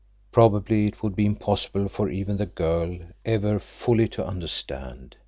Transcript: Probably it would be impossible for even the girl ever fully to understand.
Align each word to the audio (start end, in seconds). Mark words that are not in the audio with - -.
Probably 0.31 0.87
it 0.87 1.03
would 1.03 1.15
be 1.15 1.27
impossible 1.27 1.87
for 1.87 2.09
even 2.09 2.37
the 2.37 2.47
girl 2.47 2.97
ever 3.23 3.59
fully 3.59 4.07
to 4.07 4.25
understand. 4.25 5.15